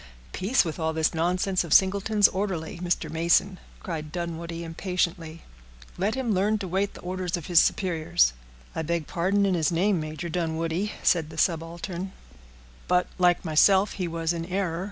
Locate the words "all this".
0.79-1.13